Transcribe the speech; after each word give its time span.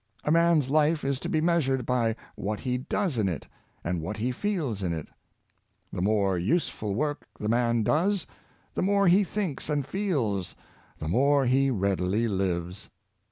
A 0.23 0.31
man's 0.31 0.71
life 0.71 1.05
is 1.05 1.19
to 1.19 1.29
be 1.29 1.41
measured 1.41 1.85
by 1.85 2.15
what 2.33 2.61
he 2.61 2.79
does 2.79 3.19
in 3.19 3.29
it, 3.29 3.47
and 3.83 4.01
what 4.01 4.17
he 4.17 4.31
feels 4.31 4.81
in 4.81 4.93
it. 4.93 5.07
The 5.93 6.01
more 6.01 6.39
useful 6.39 6.95
work 6.95 7.27
the 7.39 7.47
man 7.47 7.83
does, 7.83 8.23
and 8.27 8.31
the 8.73 8.81
more 8.81 9.07
he 9.07 9.23
thinks 9.23 9.69
and 9.69 9.85
feels, 9.85 10.55
the 10.97 11.07
more 11.07 11.45
he 11.45 11.69
readily 11.69 12.27
lives. 12.27 12.89